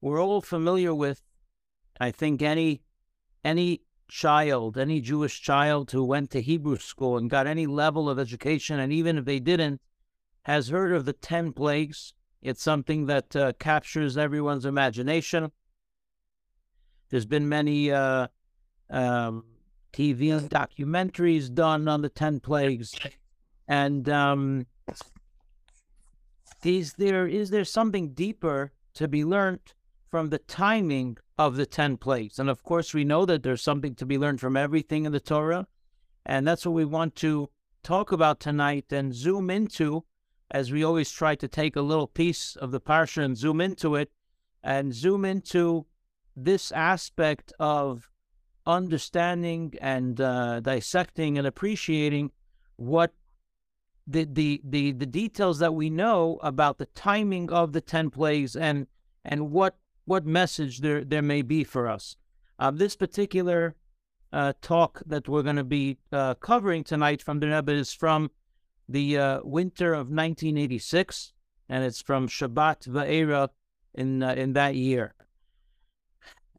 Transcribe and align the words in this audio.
we're 0.00 0.22
all 0.22 0.40
familiar 0.40 0.94
with. 0.94 1.22
I 2.00 2.10
think 2.10 2.42
any 2.42 2.82
any 3.44 3.82
child, 4.08 4.76
any 4.76 5.00
Jewish 5.00 5.40
child 5.40 5.90
who 5.92 6.04
went 6.04 6.30
to 6.30 6.42
Hebrew 6.42 6.76
school 6.76 7.16
and 7.16 7.30
got 7.30 7.46
any 7.46 7.66
level 7.66 8.08
of 8.08 8.18
education, 8.18 8.78
and 8.78 8.92
even 8.92 9.18
if 9.18 9.24
they 9.24 9.38
didn't, 9.38 9.80
has 10.42 10.68
heard 10.68 10.92
of 10.92 11.04
the 11.04 11.12
10 11.12 11.52
plagues. 11.52 12.14
It's 12.42 12.62
something 12.62 13.06
that 13.06 13.36
uh, 13.36 13.52
captures 13.58 14.16
everyone's 14.16 14.64
imagination. 14.64 15.52
There's 17.10 17.26
been 17.26 17.48
many 17.48 17.92
uh, 17.92 18.28
um, 18.88 19.44
TV 19.92 20.48
documentaries 20.48 21.52
done 21.52 21.86
on 21.88 22.02
the 22.02 22.08
10 22.08 22.40
plagues. 22.40 22.94
And 23.68 24.08
um, 24.08 24.66
is 26.64 26.94
there 26.94 27.26
is 27.26 27.50
there 27.50 27.64
something 27.64 28.12
deeper 28.12 28.72
to 28.94 29.06
be 29.06 29.24
learned 29.24 29.74
from 30.10 30.28
the 30.28 30.38
timing 30.38 31.16
of 31.38 31.56
the 31.56 31.66
10 31.66 31.96
plagues? 31.96 32.38
And 32.38 32.50
of 32.50 32.62
course, 32.62 32.92
we 32.92 33.04
know 33.04 33.24
that 33.26 33.42
there's 33.42 33.62
something 33.62 33.94
to 33.96 34.06
be 34.06 34.18
learned 34.18 34.40
from 34.40 34.56
everything 34.56 35.04
in 35.04 35.12
the 35.12 35.20
Torah. 35.20 35.66
And 36.26 36.46
that's 36.46 36.66
what 36.66 36.74
we 36.74 36.84
want 36.84 37.14
to 37.16 37.50
talk 37.82 38.12
about 38.12 38.40
tonight 38.40 38.92
and 38.92 39.14
zoom 39.14 39.50
into 39.50 40.04
as 40.50 40.72
we 40.72 40.82
always 40.82 41.10
try 41.10 41.34
to 41.36 41.48
take 41.48 41.76
a 41.76 41.80
little 41.80 42.06
piece 42.06 42.56
of 42.56 42.72
the 42.72 42.80
parsha 42.80 43.22
and 43.22 43.36
zoom 43.36 43.60
into 43.60 43.94
it 43.94 44.10
and 44.62 44.92
zoom 44.92 45.24
into 45.24 45.86
this 46.36 46.72
aspect 46.72 47.52
of 47.58 48.10
understanding 48.66 49.74
and 49.80 50.20
uh, 50.20 50.60
dissecting 50.60 51.38
and 51.38 51.46
appreciating 51.46 52.30
what 52.76 53.12
the, 54.06 54.24
the 54.24 54.60
the 54.64 54.92
the 54.92 55.06
details 55.06 55.60
that 55.60 55.74
we 55.74 55.88
know 55.88 56.38
about 56.42 56.78
the 56.78 56.86
timing 56.86 57.50
of 57.52 57.72
the 57.72 57.80
ten 57.80 58.10
plagues 58.10 58.56
and 58.56 58.86
and 59.24 59.50
what 59.50 59.76
what 60.04 60.26
message 60.26 60.78
there 60.78 61.04
there 61.04 61.22
may 61.22 61.42
be 61.42 61.64
for 61.64 61.88
us. 61.88 62.16
Uh, 62.58 62.70
this 62.70 62.96
particular 62.96 63.74
uh, 64.32 64.52
talk 64.60 65.02
that 65.06 65.28
we're 65.28 65.42
going 65.42 65.56
to 65.56 65.64
be 65.64 65.98
uh, 66.12 66.34
covering 66.34 66.84
tonight 66.84 67.22
from 67.22 67.40
the 67.40 67.48
Rebbe 67.48 67.72
is 67.72 67.92
from 67.92 68.30
the 68.88 69.18
uh, 69.18 69.40
winter 69.44 69.92
of 69.92 70.08
1986, 70.08 71.32
and 71.68 71.84
it's 71.84 72.02
from 72.02 72.28
Shabbat 72.28 72.88
Va'era 72.88 73.48
in 73.94 74.22
uh, 74.22 74.34
in 74.34 74.52
that 74.54 74.74
year. 74.74 75.14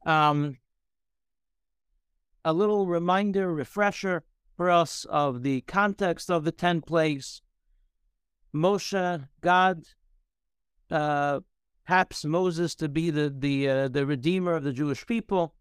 Um, 0.06 0.58
a 2.44 2.54
little 2.54 2.88
reminder, 2.88 3.54
refresher 3.54 4.24
for 4.58 4.70
us 4.70 5.06
of 5.06 5.44
the 5.44 5.62
context 5.62 6.30
of 6.32 6.44
the 6.44 6.52
ten 6.52 6.82
plagues. 6.82 7.42
Moshe, 8.54 9.28
God, 9.42 9.84
uh, 10.90 11.40
taps 11.92 12.24
Moses 12.24 12.74
to 12.76 12.88
be 12.88 13.10
the 13.10 13.30
the 13.30 13.70
uh, 13.70 13.88
the 13.90 14.06
redeemer 14.06 14.54
of 14.54 14.64
the 14.64 14.72
Jewish 14.72 15.06
people, 15.06 15.56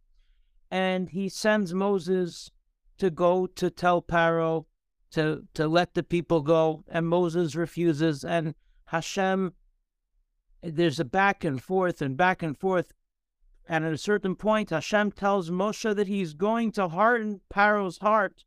and 0.71 1.09
he 1.09 1.29
sends 1.29 1.75
Moses 1.75 2.53
to 2.99 3.11
go 3.11 3.49
to 3.49 3.69
tell 3.69 4.01
Pharaoh 4.09 4.67
to 5.11 5.43
to 5.55 5.67
let 5.67 5.95
the 5.95 6.05
people 6.05 6.41
go, 6.43 6.85
and 6.87 7.09
Moses 7.09 7.57
refuses, 7.57 8.25
and 8.25 8.55
Hashem. 8.87 9.55
There's 10.63 11.01
a 11.01 11.05
back 11.05 11.43
and 11.43 11.61
forth 11.61 12.01
and 12.01 12.17
back 12.17 12.45
and 12.45 12.57
forth, 12.57 12.93
and 13.67 13.85
at 13.85 13.93
a 13.93 13.99
certain 13.99 14.37
point, 14.37 14.71
Hashem 14.71 15.11
tells 15.11 15.51
Moshe 15.51 15.97
that 15.97 16.07
he's 16.07 16.35
going 16.35 16.71
to 16.73 16.91
harden 16.91 17.41
Pharaoh's 17.53 17.99
heart, 17.99 18.45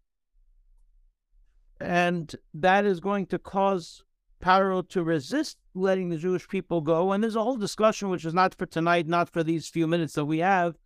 and 1.81 2.33
that 2.53 2.85
is 2.85 3.01
going 3.01 3.25
to 3.25 3.39
cause 3.39 4.05
Pharaoh 4.43 4.81
to 4.81 5.03
resist 5.03 5.57
letting 5.73 6.09
the 6.09 6.17
Jewish 6.17 6.47
people 6.47 6.81
go. 6.81 7.11
And 7.11 7.23
there's 7.23 7.35
a 7.35 7.43
whole 7.43 7.55
discussion, 7.55 8.09
which 8.09 8.25
is 8.25 8.33
not 8.33 8.53
for 8.55 8.65
tonight, 8.65 9.07
not 9.07 9.29
for 9.29 9.43
these 9.43 9.69
few 9.69 9.87
minutes 9.87 10.13
that 10.13 10.25
we 10.25 10.39
have, 10.39 10.77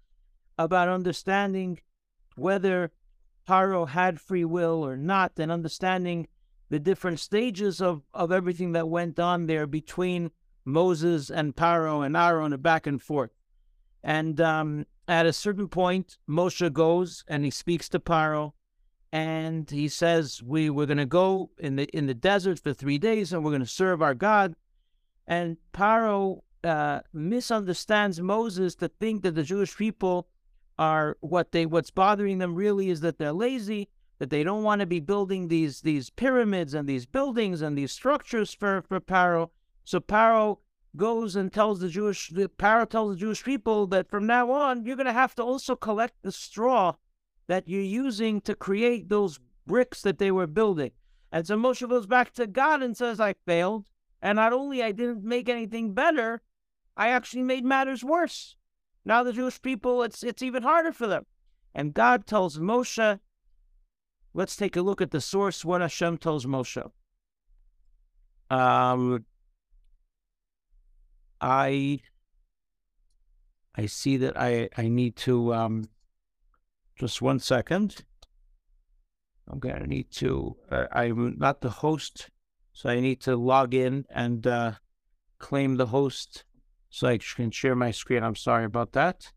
about 0.58 0.90
understanding 0.90 1.80
whether 2.36 2.92
Paro 3.48 3.88
had 3.88 4.22
free 4.22 4.46
will 4.46 4.86
or 4.86 4.96
not, 4.96 5.34
and 5.38 5.52
understanding 5.52 6.28
the 6.70 6.80
different 6.80 7.20
stages 7.20 7.82
of, 7.82 8.04
of 8.14 8.32
everything 8.32 8.74
that 8.74 8.90
went 8.90 9.20
on 9.20 9.48
there 9.48 9.66
between 9.66 10.32
Moses 10.66 11.30
and 11.30 11.56
Paro 11.56 12.06
and 12.06 12.16
Aaron 12.16 12.54
and 12.54 12.62
back 12.62 12.86
and 12.86 13.02
forth. 13.02 13.32
And 14.04 14.40
um, 14.40 14.86
at 15.08 15.26
a 15.26 15.34
certain 15.34 15.68
point, 15.68 16.18
Moshe 16.30 16.72
goes 16.74 17.24
and 17.28 17.44
he 17.44 17.52
speaks 17.52 17.90
to 17.90 18.00
Paro, 18.00 18.54
and 19.18 19.72
he 19.72 19.88
says, 19.88 20.44
"We 20.44 20.70
we're 20.70 20.86
going 20.86 21.00
to 21.00 21.06
go 21.24 21.50
in 21.58 21.76
the 21.76 21.86
in 21.86 22.06
the 22.06 22.14
desert 22.14 22.60
for 22.60 22.72
three 22.72 23.00
days, 23.00 23.34
and 23.34 23.44
we're 23.44 23.50
going 23.50 23.62
to 23.62 23.78
serve 23.84 24.00
our 24.00 24.14
God." 24.14 24.56
And 25.26 25.58
Paro 25.74 26.42
uh, 26.64 27.00
misunderstands 27.14 28.22
Moses 28.22 28.76
to 28.76 28.88
think 28.88 29.24
that 29.24 29.34
the 29.34 29.42
Jewish 29.42 29.76
people 29.76 30.28
are 30.78 31.18
what 31.22 31.52
they 31.52 31.66
what's 31.66 31.90
bothering 31.90 32.38
them 32.38 32.54
really 32.54 32.92
is 32.92 33.02
that 33.02 33.18
they're 33.18 33.34
lazy, 33.34 33.90
that 34.20 34.30
they 34.30 34.44
don't 34.44 34.62
want 34.62 34.82
to 34.82 34.86
be 34.86 35.00
building 35.00 35.48
these 35.48 35.82
these 35.82 36.12
pyramids 36.12 36.76
and 36.76 36.88
these 36.88 37.08
buildings 37.08 37.64
and 37.64 37.76
these 37.76 37.92
structures 37.92 38.54
for 38.54 38.84
for 38.84 39.00
Paro. 39.00 39.50
So 39.84 40.00
Paro 40.00 40.60
goes 40.96 41.36
and 41.36 41.52
tells 41.52 41.80
the 41.80 41.90
Jewish 41.90 42.32
Paro 42.32 42.88
tells 42.88 43.16
the 43.16 43.20
Jewish 43.20 43.44
people 43.44 43.88
that 43.88 44.12
from 44.12 44.28
now 44.28 44.52
on 44.52 44.86
you're 44.86 44.96
going 44.96 45.08
to 45.08 45.22
have 45.24 45.34
to 45.38 45.44
also 45.44 45.76
collect 45.76 46.22
the 46.22 46.32
straw 46.32 46.94
that 47.48 47.68
you're 47.68 47.82
using 47.82 48.42
to 48.42 48.56
create 48.56 49.10
those 49.10 49.40
bricks 49.66 50.02
that 50.02 50.18
they 50.18 50.32
were 50.32 50.48
building. 50.48 50.92
And 51.32 51.46
so 51.46 51.58
Moshe 51.58 51.88
goes 51.88 52.06
back 52.06 52.34
to 52.34 52.48
God 52.48 52.82
and 52.82 52.96
says, 52.96 53.20
I 53.20 53.34
failed. 53.46 53.86
And 54.22 54.38
not 54.38 54.54
only 54.54 54.82
I 54.82 54.92
didn't 54.92 55.24
make 55.24 55.50
anything 55.50 55.94
better, 55.94 56.42
I 56.96 57.10
actually 57.10 57.44
made 57.44 57.64
matters 57.64 58.04
worse. 58.04 58.56
Now 59.06 59.24
the 59.24 59.34
Jewish 59.34 59.62
people, 59.62 60.04
it's 60.04 60.24
it's 60.24 60.42
even 60.42 60.64
harder 60.64 60.92
for 60.92 61.08
them. 61.08 61.26
And 61.74 61.94
God 61.94 62.26
tells 62.26 62.58
Moshe, 62.58 63.20
let's 64.34 64.56
take 64.56 64.76
a 64.76 64.82
look 64.82 65.02
at 65.02 65.12
the 65.12 65.22
source, 65.22 65.64
what 65.64 65.82
Hashem 65.82 66.18
tells 66.18 66.46
Moshe. 66.46 66.84
Um, 68.50 69.26
I 71.40 72.02
I 73.76 73.86
see 73.86 74.18
that 74.18 74.36
I, 74.36 74.70
I 74.76 74.88
need 74.88 75.16
to 75.18 75.54
um, 75.54 75.90
just 76.98 77.22
one 77.22 77.40
second. 77.40 78.04
I'm 79.50 79.60
gonna 79.60 79.88
need 79.88 80.12
to. 80.14 80.58
Uh, 80.70 80.86
I'm 80.92 81.38
not 81.38 81.62
the 81.62 81.70
host, 81.70 82.30
so 82.74 82.90
I 82.90 83.00
need 83.00 83.22
to 83.22 83.36
log 83.36 83.74
in 83.74 84.06
and 84.10 84.46
uh, 84.46 84.74
claim 85.40 85.78
the 85.78 85.88
host 85.88 86.44
so 86.90 87.08
I 87.08 87.18
can 87.18 87.52
share 87.52 87.76
my 87.76 87.92
screen. 87.92 88.24
I'm 88.24 88.36
sorry 88.36 88.66
about 88.66 88.94
that. 88.94 89.32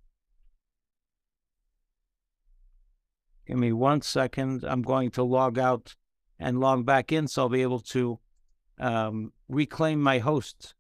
Give 3.47 3.59
me 3.59 3.73
one 3.73 4.01
second. 4.03 4.65
I'm 4.65 4.83
going 4.83 5.11
to 5.13 5.23
log 5.23 5.59
out 5.59 5.97
and 6.39 6.61
log 6.61 6.87
back 6.87 7.13
in 7.13 7.29
so 7.29 7.43
I'll 7.43 7.49
be 7.49 7.63
able 7.63 7.81
to 7.81 8.19
um, 8.79 9.33
reclaim 9.49 10.01
my 10.01 10.19
host 10.19 10.75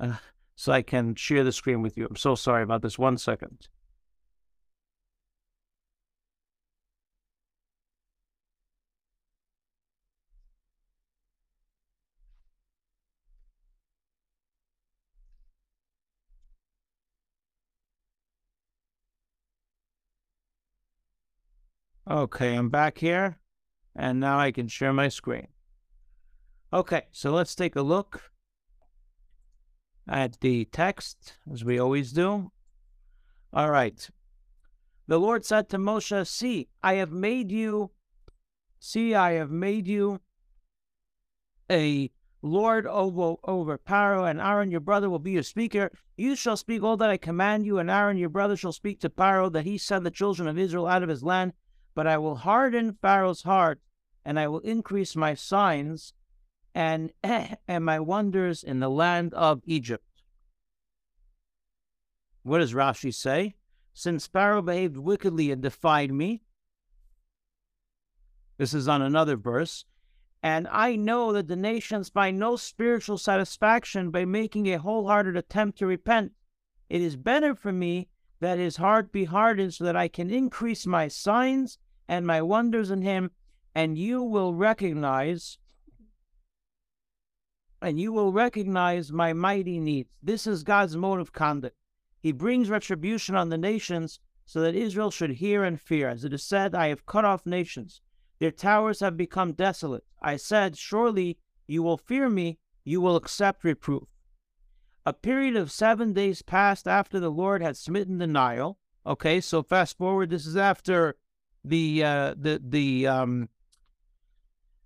uh, 0.00 0.16
so 0.56 0.72
I 0.72 0.82
can 0.82 1.14
share 1.14 1.44
the 1.44 1.52
screen 1.52 1.82
with 1.82 1.96
you. 1.96 2.06
I'm 2.08 2.16
so 2.16 2.34
sorry 2.34 2.62
about 2.62 2.82
this. 2.82 2.98
One 2.98 3.16
second. 3.16 3.68
Okay, 22.10 22.56
I'm 22.56 22.70
back 22.70 22.98
here, 22.98 23.38
and 23.94 24.18
now 24.18 24.40
I 24.40 24.50
can 24.50 24.66
share 24.66 24.92
my 24.92 25.06
screen. 25.06 25.46
Okay, 26.72 27.02
so 27.12 27.30
let's 27.30 27.54
take 27.54 27.76
a 27.76 27.82
look 27.82 28.32
at 30.08 30.40
the 30.40 30.64
text, 30.64 31.34
as 31.52 31.64
we 31.64 31.78
always 31.78 32.10
do. 32.10 32.50
All 33.52 33.70
right. 33.70 34.10
The 35.06 35.18
Lord 35.18 35.44
said 35.44 35.68
to 35.68 35.78
Moshe, 35.78 36.26
See, 36.26 36.66
I 36.82 36.94
have 36.94 37.12
made 37.12 37.52
you, 37.52 37.92
see, 38.80 39.14
I 39.14 39.34
have 39.34 39.52
made 39.52 39.86
you 39.86 40.20
a 41.70 42.10
Lord 42.42 42.88
over, 42.88 43.36
over 43.44 43.78
Pharaoh, 43.86 44.24
and 44.24 44.40
Aaron 44.40 44.72
your 44.72 44.80
brother 44.80 45.08
will 45.08 45.20
be 45.20 45.30
your 45.30 45.44
speaker. 45.44 45.92
You 46.16 46.34
shall 46.34 46.56
speak 46.56 46.82
all 46.82 46.96
that 46.96 47.10
I 47.10 47.18
command 47.18 47.66
you, 47.66 47.78
and 47.78 47.88
Aaron 47.88 48.16
your 48.16 48.30
brother 48.30 48.56
shall 48.56 48.72
speak 48.72 48.98
to 49.00 49.10
Pharaoh, 49.10 49.50
that 49.50 49.64
he 49.64 49.78
send 49.78 50.04
the 50.04 50.10
children 50.10 50.48
of 50.48 50.58
Israel 50.58 50.88
out 50.88 51.04
of 51.04 51.08
his 51.08 51.22
land 51.22 51.52
but 52.00 52.06
I 52.06 52.16
will 52.16 52.36
harden 52.36 52.96
Pharaoh's 53.02 53.42
heart, 53.42 53.78
and 54.24 54.40
I 54.40 54.48
will 54.48 54.60
increase 54.60 55.14
my 55.14 55.34
signs 55.34 56.14
and, 56.74 57.12
and 57.22 57.84
my 57.84 58.00
wonders 58.00 58.64
in 58.64 58.80
the 58.80 58.88
land 58.88 59.34
of 59.34 59.60
Egypt. 59.66 60.22
What 62.42 62.60
does 62.60 62.72
Rashi 62.72 63.12
say? 63.12 63.56
Since 63.92 64.26
Pharaoh 64.28 64.62
behaved 64.62 64.96
wickedly 64.96 65.50
and 65.50 65.60
defied 65.60 66.10
me, 66.10 66.40
this 68.56 68.72
is 68.72 68.88
on 68.88 69.02
another 69.02 69.36
verse, 69.36 69.84
and 70.42 70.66
I 70.68 70.96
know 70.96 71.34
that 71.34 71.48
the 71.48 71.54
nations 71.54 72.08
find 72.08 72.38
no 72.38 72.56
spiritual 72.56 73.18
satisfaction 73.18 74.10
by 74.10 74.24
making 74.24 74.68
a 74.68 74.78
wholehearted 74.78 75.36
attempt 75.36 75.76
to 75.80 75.86
repent. 75.86 76.32
It 76.88 77.02
is 77.02 77.16
better 77.16 77.54
for 77.54 77.72
me 77.72 78.08
that 78.40 78.56
his 78.56 78.78
heart 78.78 79.12
be 79.12 79.24
hardened 79.24 79.74
so 79.74 79.84
that 79.84 79.96
I 79.96 80.08
can 80.08 80.30
increase 80.30 80.86
my 80.86 81.06
signs 81.06 81.76
and 82.10 82.26
my 82.26 82.42
wonders 82.42 82.90
in 82.90 83.02
him, 83.02 83.30
and 83.72 83.96
you 83.96 84.20
will 84.20 84.52
recognize 84.52 85.58
and 87.80 88.00
you 88.00 88.12
will 88.12 88.32
recognize 88.32 89.12
my 89.12 89.32
mighty 89.32 89.78
needs. 89.78 90.10
This 90.20 90.44
is 90.46 90.64
God's 90.64 90.96
mode 90.96 91.20
of 91.20 91.32
conduct. 91.32 91.76
He 92.20 92.32
brings 92.32 92.68
retribution 92.68 93.36
on 93.36 93.48
the 93.48 93.56
nations 93.56 94.18
so 94.44 94.60
that 94.60 94.74
Israel 94.74 95.12
should 95.12 95.30
hear 95.30 95.62
and 95.62 95.80
fear. 95.80 96.08
As 96.08 96.24
it 96.24 96.34
is 96.34 96.42
said, 96.42 96.74
I 96.74 96.88
have 96.88 97.06
cut 97.06 97.24
off 97.24 97.46
nations. 97.46 98.02
Their 98.40 98.50
towers 98.50 98.98
have 99.00 99.16
become 99.16 99.52
desolate. 99.52 100.04
I 100.20 100.36
said, 100.36 100.76
Surely 100.76 101.38
you 101.68 101.82
will 101.82 101.96
fear 101.96 102.28
me, 102.28 102.58
you 102.84 103.00
will 103.00 103.16
accept 103.16 103.62
reproof. 103.62 104.08
A 105.06 105.12
period 105.12 105.54
of 105.54 105.70
seven 105.70 106.12
days 106.12 106.42
passed 106.42 106.88
after 106.88 107.20
the 107.20 107.30
Lord 107.30 107.62
had 107.62 107.76
smitten 107.76 108.18
the 108.18 108.26
Nile. 108.26 108.78
Okay, 109.06 109.40
so 109.40 109.62
fast 109.62 109.96
forward. 109.96 110.28
This 110.28 110.44
is 110.44 110.56
after 110.56 111.16
the 111.64 112.04
uh, 112.04 112.34
the 112.38 112.60
the 112.62 113.06
um, 113.06 113.48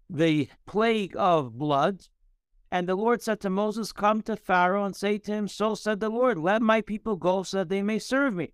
the 0.09 0.49
plague 0.67 1.15
of 1.17 1.59
blood. 1.59 2.09
And 2.71 2.89
the 2.89 2.97
Lord 2.97 3.23
said 3.23 3.41
to 3.41 3.51
Moses, 3.51 3.93
Come 3.93 4.21
to 4.23 4.37
Pharaoh 4.37 4.85
and 4.85 4.97
say 4.97 5.19
to 5.19 5.33
him, 5.33 5.47
So 5.47 5.77
said 5.77 6.01
the 6.01 6.09
Lord, 6.09 6.39
Let 6.39 6.61
my 6.61 6.81
people 6.81 7.15
go 7.15 7.45
so 7.45 7.59
that 7.59 7.69
they 7.69 7.83
may 7.83 8.01
serve 8.01 8.35
me. 8.35 8.53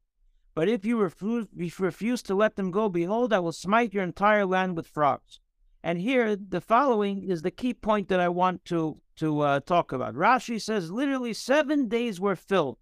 But 0.55 0.69
if 0.69 0.85
you 0.85 0.99
refuse, 0.99 1.47
if 1.57 1.79
you 1.79 1.85
refuse 1.87 2.23
to 2.25 2.35
let 2.35 2.57
them 2.57 2.71
go, 2.71 2.89
behold, 2.91 3.33
I 3.33 3.39
will 3.39 3.53
smite 3.53 3.95
your 3.95 4.03
entire 4.03 4.45
land 4.45 4.77
with 4.77 4.87
frogs. 4.87 5.41
And 5.83 5.99
here, 5.99 6.37
the 6.37 6.61
following 6.61 7.23
is 7.23 7.41
the 7.41 7.51
key 7.51 7.73
point 7.73 8.09
that 8.09 8.21
I 8.21 8.29
want 8.29 8.67
to, 8.67 9.01
to 9.17 9.41
uh, 9.41 9.61
talk 9.61 9.93
about. 9.93 10.15
Rashi 10.15 10.61
says 10.61 10.91
literally 10.91 11.33
seven 11.33 11.89
days 11.89 12.21
were 12.21 12.37
filled. 12.37 12.77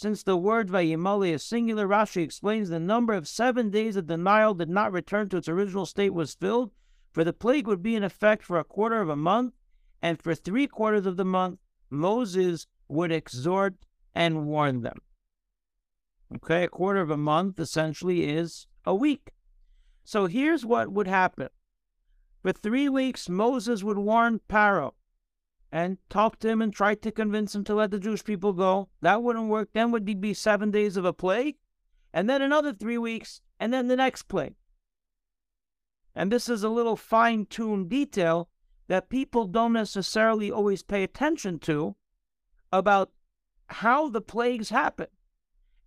Since 0.00 0.22
the 0.22 0.34
word 0.34 0.70
Vayimali 0.70 1.28
is 1.34 1.42
singular, 1.42 1.86
Rashi 1.86 2.22
explains 2.22 2.70
the 2.70 2.80
number 2.80 3.12
of 3.12 3.28
seven 3.28 3.68
days 3.68 3.96
that 3.96 4.06
the 4.06 4.16
Nile 4.16 4.54
did 4.54 4.70
not 4.70 4.92
return 4.92 5.28
to 5.28 5.36
its 5.36 5.46
original 5.46 5.84
state 5.84 6.14
was 6.14 6.32
filled, 6.32 6.70
for 7.12 7.22
the 7.22 7.34
plague 7.34 7.66
would 7.66 7.82
be 7.82 7.94
in 7.94 8.02
effect 8.02 8.42
for 8.42 8.58
a 8.58 8.64
quarter 8.64 9.02
of 9.02 9.10
a 9.10 9.14
month, 9.14 9.52
and 10.00 10.18
for 10.18 10.34
three 10.34 10.66
quarters 10.66 11.04
of 11.04 11.18
the 11.18 11.24
month, 11.26 11.58
Moses 11.90 12.66
would 12.88 13.12
exhort 13.12 13.74
and 14.14 14.46
warn 14.46 14.80
them. 14.80 15.00
Okay, 16.34 16.64
a 16.64 16.68
quarter 16.68 17.02
of 17.02 17.10
a 17.10 17.18
month 17.18 17.60
essentially 17.60 18.24
is 18.26 18.66
a 18.86 18.94
week. 18.94 19.32
So 20.02 20.24
here's 20.24 20.64
what 20.64 20.90
would 20.90 21.08
happen. 21.08 21.50
For 22.40 22.52
three 22.52 22.88
weeks, 22.88 23.28
Moses 23.28 23.82
would 23.82 23.98
warn 23.98 24.40
Pharaoh 24.48 24.94
and 25.72 25.98
talk 26.08 26.38
to 26.40 26.48
him 26.48 26.60
and 26.60 26.72
try 26.72 26.94
to 26.94 27.12
convince 27.12 27.54
him 27.54 27.64
to 27.64 27.74
let 27.74 27.90
the 27.90 28.00
Jewish 28.00 28.24
people 28.24 28.52
go. 28.52 28.88
That 29.00 29.22
wouldn't 29.22 29.48
work. 29.48 29.70
Then 29.72 29.90
would 29.92 30.20
be 30.20 30.34
seven 30.34 30.70
days 30.70 30.96
of 30.96 31.04
a 31.04 31.12
plague, 31.12 31.56
and 32.12 32.28
then 32.28 32.42
another 32.42 32.72
three 32.72 32.98
weeks, 32.98 33.40
and 33.58 33.72
then 33.72 33.88
the 33.88 33.96
next 33.96 34.24
plague. 34.24 34.54
And 36.14 36.32
this 36.32 36.48
is 36.48 36.64
a 36.64 36.68
little 36.68 36.96
fine 36.96 37.46
tuned 37.46 37.88
detail 37.88 38.48
that 38.88 39.08
people 39.08 39.46
don't 39.46 39.72
necessarily 39.72 40.50
always 40.50 40.82
pay 40.82 41.04
attention 41.04 41.60
to 41.60 41.94
about 42.72 43.12
how 43.68 44.08
the 44.08 44.20
plagues 44.20 44.70
happen. 44.70 45.06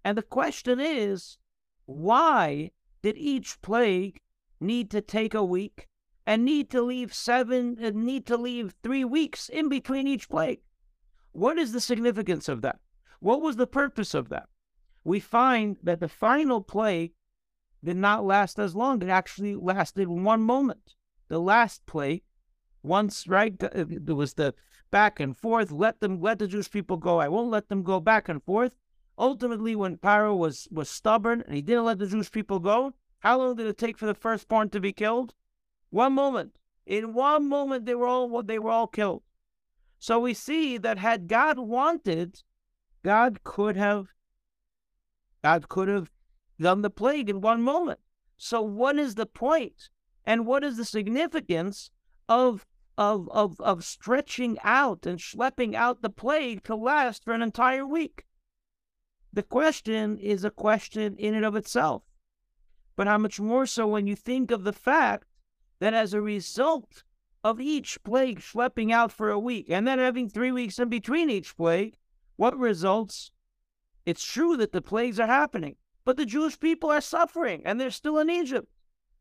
And 0.05 0.17
the 0.17 0.23
question 0.23 0.79
is, 0.79 1.37
why 1.85 2.71
did 3.01 3.17
each 3.17 3.61
plague 3.61 4.21
need 4.61 4.89
to 4.91 5.01
take 5.01 5.33
a 5.33 5.43
week 5.43 5.87
and 6.25 6.45
need 6.45 6.69
to 6.71 6.81
leave 6.81 7.13
seven 7.13 7.77
and 7.79 7.97
uh, 7.97 7.99
need 7.99 8.25
to 8.27 8.37
leave 8.37 8.73
three 8.81 9.03
weeks 9.03 9.49
in 9.49 9.69
between 9.69 10.07
each 10.07 10.29
plague? 10.29 10.61
What 11.31 11.57
is 11.57 11.71
the 11.71 11.81
significance 11.81 12.47
of 12.47 12.61
that? 12.61 12.79
What 13.19 13.41
was 13.41 13.55
the 13.55 13.67
purpose 13.67 14.13
of 14.13 14.29
that? 14.29 14.47
We 15.03 15.19
find 15.19 15.77
that 15.83 15.99
the 15.99 16.07
final 16.07 16.61
plague 16.61 17.13
did 17.83 17.97
not 17.97 18.23
last 18.23 18.59
as 18.59 18.75
long. 18.75 19.01
It 19.01 19.09
actually 19.09 19.55
lasted 19.55 20.07
one 20.07 20.41
moment. 20.41 20.95
The 21.27 21.39
last 21.39 21.85
plague 21.85 22.23
once, 22.81 23.27
right? 23.27 23.57
There 23.59 24.15
was 24.15 24.35
the 24.35 24.53
back 24.91 25.19
and 25.19 25.37
forth. 25.37 25.71
Let 25.71 25.99
them, 25.99 26.21
let 26.21 26.39
the 26.39 26.47
Jewish 26.47 26.69
people 26.69 26.97
go. 26.97 27.19
I 27.19 27.27
won't 27.27 27.49
let 27.51 27.69
them 27.69 27.83
go 27.83 27.99
back 27.99 28.29
and 28.29 28.43
forth. 28.43 28.75
Ultimately, 29.17 29.75
when 29.75 29.97
Pharaoh 29.97 30.35
was 30.35 30.67
was 30.71 30.89
stubborn 30.89 31.43
and 31.45 31.55
he 31.55 31.61
didn't 31.61 31.85
let 31.85 31.99
the 31.99 32.07
Jewish 32.07 32.31
people 32.31 32.59
go, 32.59 32.93
how 33.19 33.37
long 33.37 33.55
did 33.55 33.67
it 33.67 33.77
take 33.77 33.97
for 33.97 34.05
the 34.05 34.15
firstborn 34.15 34.69
to 34.69 34.79
be 34.79 34.91
killed? 34.91 35.33
One 35.93 36.13
moment. 36.13 36.55
In 36.87 37.13
one 37.13 37.47
moment, 37.47 37.85
they 37.85 37.93
were 37.93 38.07
all 38.07 38.41
they 38.41 38.57
were 38.57 38.71
all 38.71 38.87
killed. 38.87 39.21
So 39.99 40.19
we 40.19 40.33
see 40.33 40.79
that 40.79 40.97
had 40.97 41.27
God 41.27 41.59
wanted, 41.59 42.41
God 43.03 43.43
could 43.43 43.77
have 43.77 44.07
God 45.43 45.69
could 45.69 45.89
have 45.89 46.09
done 46.59 46.81
the 46.81 46.89
plague 46.89 47.29
in 47.29 47.41
one 47.41 47.61
moment. 47.61 47.99
So 48.37 48.59
what 48.59 48.97
is 48.97 49.13
the 49.13 49.27
point? 49.27 49.89
And 50.25 50.47
what 50.47 50.63
is 50.63 50.77
the 50.77 50.83
significance 50.85 51.91
of 52.27 52.65
of, 52.97 53.29
of, 53.29 53.61
of 53.61 53.85
stretching 53.85 54.57
out 54.63 55.05
and 55.05 55.19
schlepping 55.19 55.75
out 55.75 56.01
the 56.01 56.09
plague 56.09 56.63
to 56.63 56.75
last 56.75 57.23
for 57.23 57.35
an 57.35 57.43
entire 57.43 57.85
week? 57.85 58.25
The 59.31 59.43
question 59.43 60.17
is 60.17 60.43
a 60.43 60.49
question 60.49 61.15
in 61.17 61.35
and 61.35 61.45
of 61.45 61.55
itself. 61.55 62.01
But 62.95 63.05
how 63.05 63.19
much 63.19 63.39
more 63.39 63.67
so 63.67 63.85
when 63.85 64.07
you 64.07 64.15
think 64.15 64.49
of 64.49 64.63
the 64.63 64.73
fact 64.73 65.27
that 65.83 65.93
as 65.93 66.13
a 66.13 66.21
result 66.21 67.03
of 67.43 67.59
each 67.59 68.01
plague 68.05 68.39
schlepping 68.39 68.89
out 68.89 69.11
for 69.11 69.29
a 69.29 69.37
week 69.37 69.65
and 69.69 69.85
then 69.85 69.99
having 69.99 70.29
three 70.29 70.49
weeks 70.49 70.79
in 70.79 70.87
between 70.87 71.29
each 71.29 71.57
plague, 71.57 71.97
what 72.37 72.57
results? 72.57 73.31
It's 74.05 74.23
true 74.23 74.55
that 74.55 74.71
the 74.71 74.81
plagues 74.81 75.19
are 75.19 75.27
happening, 75.27 75.75
but 76.05 76.15
the 76.15 76.25
Jewish 76.25 76.57
people 76.57 76.89
are 76.89 77.01
suffering 77.01 77.61
and 77.65 77.81
they're 77.81 77.91
still 77.91 78.17
in 78.17 78.29
Egypt. 78.29 78.69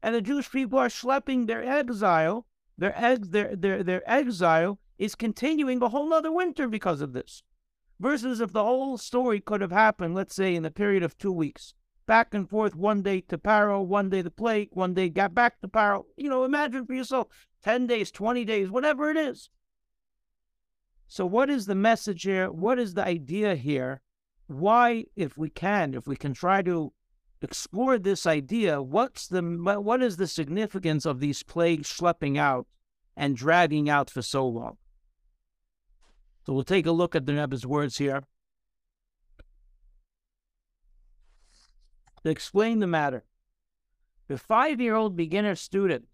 And 0.04 0.14
the 0.14 0.22
Jewish 0.22 0.52
people 0.52 0.78
are 0.78 0.86
schlepping 0.86 1.48
their 1.48 1.64
exile 1.64 2.46
their, 2.78 2.94
ex- 2.96 3.28
their, 3.28 3.56
their, 3.56 3.82
their 3.82 4.02
exile 4.08 4.78
is 4.98 5.16
continuing 5.16 5.82
a 5.82 5.88
whole 5.88 6.14
other 6.14 6.30
winter 6.30 6.68
because 6.68 7.00
of 7.00 7.12
this. 7.12 7.42
Versus 7.98 8.40
if 8.40 8.52
the 8.52 8.62
whole 8.62 8.98
story 8.98 9.40
could 9.40 9.60
have 9.60 9.72
happened, 9.72 10.14
let's 10.14 10.36
say, 10.36 10.54
in 10.54 10.62
the 10.62 10.70
period 10.70 11.02
of 11.02 11.18
two 11.18 11.32
weeks. 11.32 11.74
Back 12.06 12.34
and 12.34 12.48
forth, 12.48 12.74
one 12.74 13.02
day 13.02 13.20
to 13.22 13.38
Paro, 13.38 13.84
one 13.84 14.10
day 14.10 14.22
the 14.22 14.30
plague, 14.30 14.70
one 14.72 14.94
day 14.94 15.08
got 15.08 15.34
back 15.34 15.60
to 15.60 15.68
Paro. 15.68 16.04
You 16.16 16.28
know, 16.28 16.44
imagine 16.44 16.84
for 16.86 16.94
yourself 16.94 17.28
10 17.62 17.86
days, 17.86 18.10
20 18.10 18.44
days, 18.44 18.70
whatever 18.70 19.10
it 19.10 19.16
is. 19.16 19.50
So, 21.06 21.26
what 21.26 21.50
is 21.50 21.66
the 21.66 21.74
message 21.74 22.22
here? 22.22 22.50
What 22.50 22.78
is 22.78 22.94
the 22.94 23.04
idea 23.04 23.54
here? 23.54 24.00
Why, 24.46 25.04
if 25.14 25.38
we 25.38 25.50
can, 25.50 25.94
if 25.94 26.06
we 26.06 26.16
can 26.16 26.34
try 26.34 26.62
to 26.62 26.92
explore 27.42 27.98
this 27.98 28.26
idea. 28.26 28.80
What's 28.82 29.26
the 29.26 29.42
what 29.42 30.02
is 30.02 30.16
the 30.16 30.26
significance 30.26 31.04
of 31.04 31.20
these 31.20 31.42
plagues 31.42 31.92
schlepping 31.92 32.38
out 32.38 32.66
and 33.16 33.36
dragging 33.36 33.88
out 33.90 34.10
for 34.10 34.22
so 34.22 34.46
long? 34.46 34.78
So 36.46 36.52
we'll 36.52 36.64
take 36.64 36.86
a 36.86 36.92
look 36.92 37.14
at 37.14 37.26
the 37.26 37.34
Rebbe's 37.34 37.66
words 37.66 37.98
here. 37.98 38.22
To 42.22 42.30
explain 42.30 42.78
the 42.78 42.86
matter, 42.86 43.24
the 44.28 44.38
five-year-old 44.38 45.16
beginner 45.16 45.56
student 45.56 46.06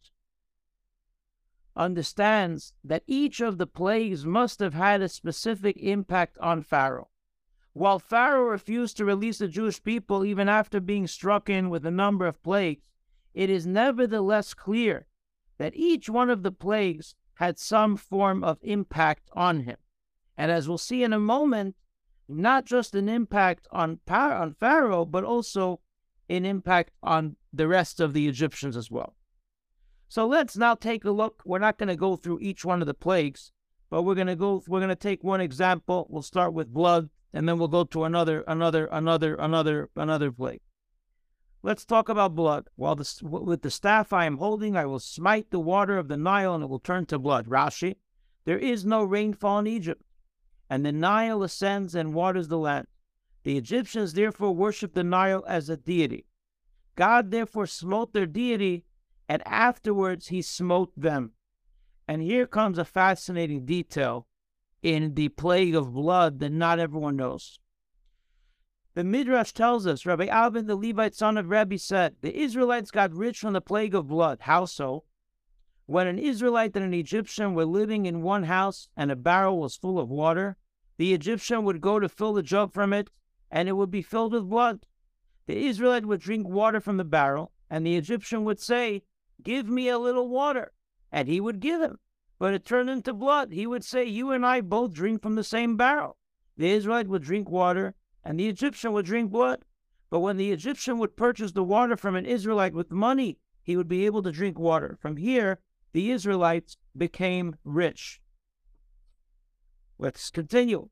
understands 1.77 2.73
that 2.83 3.05
each 3.07 3.41
of 3.41 3.59
the 3.59 3.67
plagues 3.67 4.25
must 4.25 4.61
have 4.61 4.75
had 4.75 5.01
a 5.03 5.09
specific 5.09 5.77
impact 5.77 6.39
on 6.39 6.63
Pharaoh. 6.63 7.09
While 7.73 7.99
Pharaoh 7.99 8.49
refused 8.49 8.97
to 8.97 9.05
release 9.05 9.39
the 9.39 9.47
Jewish 9.47 9.83
people 9.83 10.25
even 10.25 10.49
after 10.49 10.81
being 10.81 11.07
struck 11.07 11.49
in 11.49 11.71
with 11.71 11.87
a 11.87 11.91
number 11.91 12.27
of 12.27 12.43
plagues, 12.43 12.83
it 13.35 13.51
is 13.51 13.67
nevertheless 13.67 14.55
clear 14.55 15.07
that 15.59 15.77
each 15.77 16.09
one 16.09 16.31
of 16.31 16.43
the 16.43 16.51
plagues 16.51 17.15
had 17.35 17.59
some 17.59 17.97
form 17.97 18.43
of 18.43 18.59
impact 18.63 19.29
on 19.35 19.61
him. 19.61 19.77
And 20.37 20.51
as 20.51 20.69
we'll 20.69 20.79
see 20.79 21.05
in 21.05 21.13
a 21.13 21.21
moment, 21.21 21.77
not 22.29 22.65
just 22.65 22.95
an 22.95 23.09
impact 23.09 23.69
on, 23.71 24.01
on 24.09 24.55
Pharaoh, 24.55 25.05
but 25.05 25.23
also 25.23 25.81
an 26.29 26.45
impact 26.45 26.93
on 27.03 27.37
the 27.53 27.69
rest 27.69 28.01
of 28.01 28.13
the 28.13 28.29
Egyptians 28.29 28.77
as 28.77 28.91
well. 28.91 29.15
So 30.09 30.27
let's 30.27 30.57
now 30.57 30.75
take 30.75 31.05
a 31.05 31.11
look. 31.11 31.43
We're 31.45 31.59
not 31.59 31.79
going 31.79 31.89
to 31.89 31.97
go 31.97 32.17
through 32.17 32.41
each 32.41 32.65
one 32.65 32.81
of 32.81 32.87
the 32.87 32.95
plagues, 32.95 33.53
but 33.91 34.03
we're 34.03 34.15
going 34.15 34.27
to 34.27 34.37
go, 34.37 34.63
we're 34.67 34.81
going 34.81 34.89
to 34.89 34.97
take 34.97 35.23
one 35.23 35.41
example. 35.41 36.07
We'll 36.09 36.23
start 36.23 36.55
with 36.55 36.73
blood 36.73 37.11
and 37.33 37.49
then 37.49 37.59
we'll 37.59 37.69
go 37.69 37.85
to 37.85 38.05
another, 38.05 38.43
another, 38.49 38.87
another, 38.87 39.35
another, 39.35 39.91
another 39.97 40.33
plague. 40.33 40.61
Let's 41.63 41.85
talk 41.85 42.09
about 42.09 42.35
blood. 42.35 42.69
While 42.77 42.97
the, 42.97 43.19
with 43.23 43.63
the 43.63 43.71
staff 43.71 44.13
I 44.13 44.25
am 44.27 44.39
holding, 44.39 44.77
I 44.77 44.87
will 44.87 45.01
smite 45.01 45.51
the 45.51 45.59
water 45.59 45.99
of 45.99 46.09
the 46.09 46.17
Nile, 46.17 46.55
and 46.55 46.65
it 46.65 46.71
will 46.71 46.79
turn 46.79 47.05
to 47.07 47.19
blood. 47.19 47.47
Rashi, 47.47 47.97
there 48.45 48.59
is 48.59 48.85
no 48.85 49.03
rainfall 49.03 49.59
in 49.59 49.67
Egypt, 49.67 50.03
and 50.71 50.87
the 50.87 50.93
Nile 50.93 51.43
ascends 51.43 51.95
and 51.95 52.15
waters 52.15 52.49
the 52.49 52.59
land. 52.59 52.87
The 53.49 53.57
Egyptians 53.57 54.13
therefore 54.13 54.55
worshipped 54.55 54.95
the 54.95 55.03
Nile 55.03 55.43
as 55.49 55.71
a 55.71 55.79
deity. 55.79 56.27
God 56.97 57.31
therefore 57.31 57.67
smote 57.67 58.13
their 58.13 58.27
deity, 58.27 58.85
and 59.27 59.43
afterwards 59.49 60.29
he 60.29 60.43
smote 60.43 60.93
them. 60.95 61.33
And 62.07 62.21
here 62.21 62.47
comes 62.47 62.77
a 62.77 62.85
fascinating 62.85 63.65
detail 63.65 64.27
in 64.83 65.15
the 65.15 65.31
plague 65.31 65.75
of 65.75 65.95
blood 65.95 66.41
that 66.41 66.53
not 66.53 66.79
everyone 66.79 67.17
knows. 67.17 67.59
The 68.93 69.03
Midrash 69.03 69.53
tells 69.53 69.87
us, 69.87 70.05
Rabbi 70.05 70.27
Avin, 70.27 70.67
the 70.67 70.77
Levite 70.77 71.15
son 71.15 71.39
of 71.39 71.49
Rabbi, 71.49 71.77
said, 71.77 72.17
The 72.21 72.39
Israelites 72.39 72.91
got 72.91 73.15
rich 73.15 73.39
from 73.39 73.55
the 73.55 73.63
plague 73.63 73.95
of 73.95 74.09
blood. 74.09 74.41
How 74.43 74.67
so? 74.67 75.05
When 75.87 76.07
an 76.07 76.19
Israelite 76.19 76.77
and 76.77 76.85
an 76.85 76.93
Egyptian 76.93 77.55
were 77.55 77.65
living 77.65 78.05
in 78.05 78.21
one 78.21 78.43
house 78.43 78.91
and 78.95 79.11
a 79.11 79.17
barrel 79.17 79.59
was 79.59 79.75
full 79.75 79.99
of 79.99 80.11
water, 80.11 80.59
the 80.99 81.15
Egyptian 81.15 81.65
would 81.65 81.81
go 81.81 81.99
to 81.99 82.11
fill 82.11 82.35
the 82.35 82.43
jug 82.43 82.75
from 82.75 82.93
it, 82.93 83.09
and 83.51 83.69
it 83.69 83.77
would 83.77 83.91
be 83.91 84.03
filled 84.03 84.33
with 84.33 84.49
blood. 84.49 84.87
The 85.47 85.67
Israelite 85.67 86.07
would 86.07 86.21
drink 86.21 86.47
water 86.47 86.81
from 86.81 86.99
the 86.99 87.05
barrel, 87.05 87.53
and 87.71 87.87
the 87.87 87.97
Egyptian 87.97 88.45
would 88.45 88.61
say, 88.61 89.03
Give 89.43 89.69
me 89.69 89.89
a 89.89 89.99
little 89.99 90.29
water. 90.29 90.73
And 91.11 91.29
he 91.29 91.41
would 91.41 91.61
give 91.61 91.81
him. 91.81 91.99
But 92.39 92.55
it 92.55 92.65
turned 92.65 92.91
into 92.91 93.13
blood. 93.13 93.53
He 93.53 93.67
would 93.67 93.85
say, 93.85 94.05
You 94.05 94.31
and 94.31 94.45
I 94.45 94.61
both 94.61 94.93
drink 94.93 95.23
from 95.23 95.37
the 95.37 95.45
same 95.45 95.77
barrel. 95.77 96.17
The 96.57 96.71
Israelite 96.71 97.09
would 97.09 97.23
drink 97.23 97.49
water, 97.49 97.95
and 98.25 98.39
the 98.39 98.49
Egyptian 98.49 98.93
would 98.93 99.07
drink 99.07 99.31
blood. 99.31 99.65
But 100.11 100.21
when 100.21 100.37
the 100.37 100.53
Egyptian 100.53 100.99
would 100.99 101.17
purchase 101.17 101.53
the 101.53 101.65
water 101.65 101.97
from 101.97 102.17
an 102.17 102.27
Israelite 102.27 102.75
with 102.75 102.91
money, 102.91 103.39
he 103.63 103.77
would 103.77 103.89
be 103.89 104.07
able 104.07 104.23
to 104.23 104.33
drink 104.33 104.59
water. 104.59 104.99
From 105.01 105.17
here, 105.17 105.61
the 105.93 106.11
Israelites 106.11 106.77
became 106.97 107.57
rich. 107.65 108.21
Let's 109.99 110.31
continue. 110.31 110.89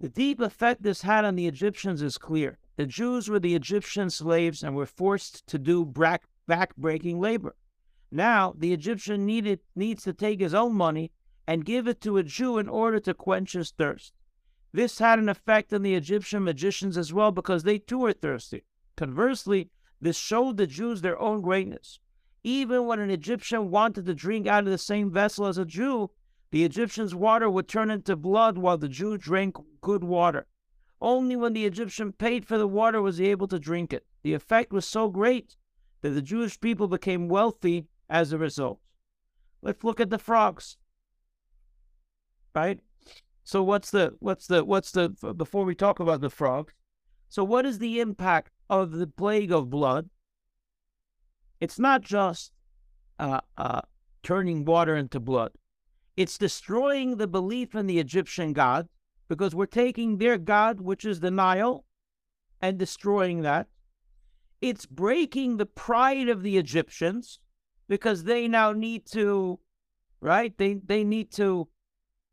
The 0.00 0.08
deep 0.08 0.40
effect 0.40 0.82
this 0.82 1.02
had 1.02 1.24
on 1.24 1.34
the 1.34 1.48
Egyptians 1.48 2.02
is 2.02 2.18
clear. 2.18 2.58
The 2.76 2.86
Jews 2.86 3.28
were 3.28 3.40
the 3.40 3.56
Egyptian 3.56 4.10
slaves 4.10 4.62
and 4.62 4.76
were 4.76 4.86
forced 4.86 5.46
to 5.48 5.58
do 5.58 5.84
back-breaking 6.46 7.20
labor. 7.20 7.56
Now, 8.10 8.54
the 8.56 8.72
Egyptian 8.72 9.26
needed, 9.26 9.60
needs 9.74 10.04
to 10.04 10.12
take 10.12 10.40
his 10.40 10.54
own 10.54 10.74
money 10.74 11.10
and 11.46 11.64
give 11.64 11.88
it 11.88 12.00
to 12.02 12.16
a 12.16 12.22
Jew 12.22 12.58
in 12.58 12.68
order 12.68 13.00
to 13.00 13.12
quench 13.12 13.54
his 13.54 13.72
thirst. 13.72 14.12
This 14.72 14.98
had 14.98 15.18
an 15.18 15.28
effect 15.28 15.72
on 15.72 15.82
the 15.82 15.94
Egyptian 15.94 16.44
magicians 16.44 16.96
as 16.96 17.12
well 17.12 17.32
because 17.32 17.64
they 17.64 17.78
too 17.78 17.98
were 17.98 18.12
thirsty. 18.12 18.64
Conversely, 18.96 19.70
this 20.00 20.16
showed 20.16 20.58
the 20.58 20.66
Jews 20.66 21.00
their 21.00 21.18
own 21.18 21.40
greatness. 21.40 21.98
Even 22.44 22.86
when 22.86 23.00
an 23.00 23.10
Egyptian 23.10 23.70
wanted 23.70 24.06
to 24.06 24.14
drink 24.14 24.46
out 24.46 24.64
of 24.64 24.70
the 24.70 24.78
same 24.78 25.10
vessel 25.10 25.46
as 25.46 25.58
a 25.58 25.64
Jew, 25.64 26.10
the 26.50 26.64
Egyptian's 26.64 27.14
water 27.14 27.50
would 27.50 27.68
turn 27.68 27.90
into 27.90 28.16
blood 28.16 28.58
while 28.58 28.78
the 28.78 28.88
Jew 28.88 29.18
drank 29.18 29.56
good 29.80 30.02
water. 30.02 30.46
Only 31.00 31.36
when 31.36 31.52
the 31.52 31.66
Egyptian 31.66 32.12
paid 32.12 32.46
for 32.46 32.58
the 32.58 32.66
water 32.66 33.00
was 33.00 33.18
he 33.18 33.28
able 33.28 33.48
to 33.48 33.58
drink 33.58 33.92
it. 33.92 34.06
The 34.22 34.34
effect 34.34 34.72
was 34.72 34.86
so 34.86 35.08
great 35.08 35.56
that 36.00 36.10
the 36.10 36.22
Jewish 36.22 36.60
people 36.60 36.88
became 36.88 37.28
wealthy 37.28 37.86
as 38.08 38.32
a 38.32 38.38
result. 38.38 38.80
Let's 39.62 39.84
look 39.84 40.00
at 40.00 40.10
the 40.10 40.18
frogs. 40.18 40.76
Right? 42.54 42.80
So 43.44 43.62
what's 43.62 43.90
the 43.90 44.14
what's 44.18 44.46
the 44.46 44.64
what's 44.64 44.90
the 44.90 45.10
before 45.36 45.64
we 45.64 45.74
talk 45.74 46.00
about 46.00 46.20
the 46.20 46.30
frogs? 46.30 46.74
So 47.28 47.44
what 47.44 47.66
is 47.66 47.78
the 47.78 48.00
impact 48.00 48.52
of 48.68 48.92
the 48.92 49.06
plague 49.06 49.52
of 49.52 49.70
blood? 49.70 50.08
It's 51.60 51.78
not 51.78 52.02
just 52.02 52.52
uh, 53.18 53.40
uh, 53.56 53.82
turning 54.22 54.64
water 54.64 54.96
into 54.96 55.20
blood. 55.20 55.52
It's 56.18 56.36
destroying 56.36 57.18
the 57.18 57.28
belief 57.28 57.76
in 57.76 57.86
the 57.86 58.00
Egyptian 58.00 58.52
god 58.52 58.88
because 59.28 59.54
we're 59.54 59.66
taking 59.66 60.18
their 60.18 60.36
god, 60.36 60.80
which 60.80 61.04
is 61.04 61.20
the 61.20 61.30
Nile, 61.30 61.84
and 62.60 62.76
destroying 62.76 63.42
that. 63.42 63.68
It's 64.60 64.84
breaking 64.84 65.58
the 65.58 65.66
pride 65.66 66.28
of 66.28 66.42
the 66.42 66.58
Egyptians 66.58 67.38
because 67.86 68.24
they 68.24 68.48
now 68.48 68.72
need 68.72 69.06
to, 69.12 69.60
right? 70.20 70.52
They 70.58 70.80
they 70.84 71.04
need 71.04 71.30
to, 71.34 71.68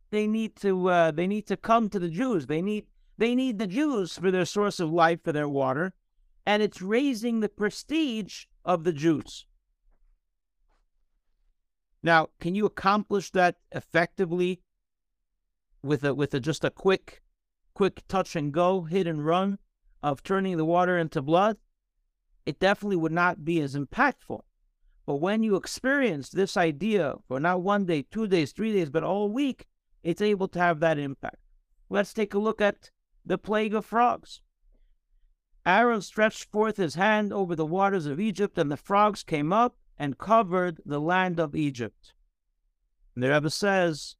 they 0.09 0.25
need 0.25 0.55
to, 0.61 0.89
uh, 0.89 1.11
they 1.11 1.27
need 1.27 1.45
to 1.45 1.55
come 1.55 1.87
to 1.89 1.99
the 1.99 2.09
Jews. 2.09 2.47
They 2.47 2.63
need 2.63 2.87
they 3.19 3.35
need 3.35 3.59
the 3.59 3.67
Jews 3.67 4.17
for 4.17 4.31
their 4.31 4.45
source 4.45 4.79
of 4.79 4.89
life 4.89 5.19
for 5.23 5.31
their 5.31 5.47
water, 5.47 5.93
and 6.43 6.63
it's 6.63 6.81
raising 6.81 7.39
the 7.39 7.49
prestige 7.49 8.45
of 8.65 8.83
the 8.83 8.93
Jews. 8.93 9.45
Now, 12.05 12.29
can 12.39 12.53
you 12.53 12.67
accomplish 12.67 13.31
that 13.31 13.55
effectively 13.71 14.61
with 15.81 16.03
a 16.03 16.13
with 16.13 16.35
a 16.35 16.39
just 16.39 16.63
a 16.63 16.69
quick 16.69 17.23
quick 17.73 18.07
touch 18.07 18.35
and 18.35 18.53
go, 18.53 18.83
hit 18.83 19.07
and 19.07 19.25
run 19.25 19.57
of 20.03 20.21
turning 20.21 20.55
the 20.57 20.65
water 20.65 20.99
into 20.99 21.23
blood? 21.23 21.57
It 22.45 22.59
definitely 22.59 22.97
would 22.97 23.11
not 23.11 23.43
be 23.43 23.59
as 23.59 23.75
impactful. 23.75 24.41
But 25.07 25.15
when 25.15 25.41
you 25.41 25.55
experience 25.55 26.29
this 26.29 26.55
idea 26.55 27.15
for 27.27 27.39
not 27.39 27.63
one 27.63 27.87
day, 27.87 28.03
two 28.03 28.27
days, 28.27 28.51
three 28.51 28.71
days, 28.71 28.91
but 28.91 29.03
all 29.03 29.27
week, 29.27 29.65
it's 30.03 30.21
able 30.21 30.47
to 30.49 30.59
have 30.59 30.79
that 30.81 30.99
impact. 30.99 31.41
Let's 31.89 32.13
take 32.13 32.35
a 32.35 32.39
look 32.39 32.61
at 32.61 32.91
the 33.25 33.39
plague 33.39 33.73
of 33.73 33.83
frogs. 33.83 34.41
Aaron 35.65 36.03
stretched 36.03 36.51
forth 36.51 36.77
his 36.77 36.93
hand 36.93 37.33
over 37.33 37.55
the 37.55 37.65
waters 37.65 38.05
of 38.05 38.19
Egypt, 38.19 38.59
and 38.59 38.71
the 38.71 38.77
frogs 38.77 39.23
came 39.23 39.51
up 39.51 39.75
and 39.97 40.17
covered 40.17 40.81
the 40.85 40.99
land 40.99 41.39
of 41.39 41.55
Egypt. 41.55 42.13
And 43.13 43.23
the 43.23 43.29
Rebbe 43.29 43.49
says, 43.49 44.15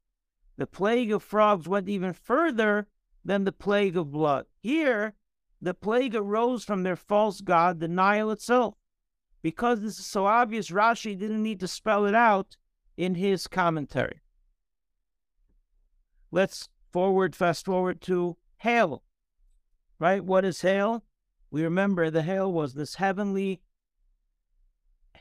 the 0.57 0.67
plague 0.67 1.11
of 1.11 1.21
frogs 1.21 1.67
went 1.67 1.89
even 1.89 2.13
further 2.13 2.87
than 3.23 3.43
the 3.43 3.51
plague 3.51 3.97
of 3.97 4.11
blood. 4.11 4.45
Here, 4.61 5.15
the 5.61 5.73
plague 5.73 6.15
arose 6.15 6.63
from 6.63 6.83
their 6.83 6.95
false 6.95 7.41
god, 7.41 7.79
the 7.79 7.87
Nile 7.87 8.31
itself. 8.31 8.75
Because 9.41 9.81
this 9.81 9.99
is 9.99 10.05
so 10.05 10.25
obvious, 10.25 10.71
Rashi 10.71 11.17
didn't 11.17 11.43
need 11.43 11.59
to 11.59 11.67
spell 11.67 12.05
it 12.05 12.15
out 12.15 12.55
in 12.97 13.15
his 13.15 13.47
commentary. 13.47 14.21
Let's 16.31 16.69
forward, 16.91 17.35
fast 17.35 17.65
forward 17.65 18.01
to 18.01 18.37
hail. 18.57 19.03
Right? 19.99 20.23
What 20.23 20.45
is 20.45 20.61
hail? 20.61 21.03
We 21.51 21.63
remember 21.63 22.09
the 22.09 22.21
hail 22.21 22.51
was 22.51 22.73
this 22.73 22.95
heavenly 22.95 23.61